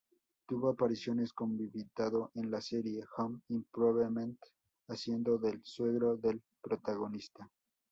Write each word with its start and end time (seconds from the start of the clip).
Tuvo 0.47 0.69
apariciones 0.71 1.31
como 1.31 1.61
invitado 1.61 2.31
en 2.33 2.49
la 2.49 2.59
serie 2.59 3.03
"Home 3.17 3.41
Improvement", 3.49 4.35
haciendo 4.89 5.37
del 5.37 5.63
suegro 5.63 6.17
del 6.17 6.41
protagonista. 6.59 7.47